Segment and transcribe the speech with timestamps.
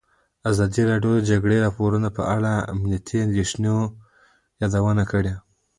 [0.49, 3.75] ازادي راډیو د د جګړې راپورونه په اړه د امنیتي اندېښنو
[4.61, 5.33] یادونه کړې.